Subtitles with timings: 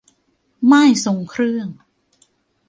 [0.71, 1.67] ม่ายทรงเครื่อง